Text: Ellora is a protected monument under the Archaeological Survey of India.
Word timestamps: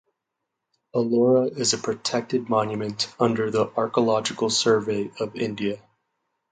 Ellora 0.95 1.55
is 1.55 1.73
a 1.73 1.77
protected 1.77 2.49
monument 2.49 3.13
under 3.19 3.51
the 3.51 3.67
Archaeological 3.77 4.49
Survey 4.49 5.11
of 5.19 5.35
India. 5.35 5.79